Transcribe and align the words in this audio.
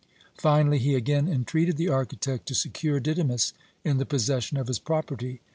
Finally, 0.39 0.79
he 0.79 0.95
again 0.95 1.27
entreated 1.27 1.77
the 1.77 1.87
architect 1.87 2.47
to 2.47 2.55
secure 2.55 2.99
Didymus 2.99 3.53
in 3.83 3.97
the 3.99 4.03
possession 4.07 4.57
of 4.57 4.65
his 4.65 4.79
property. 4.79 5.41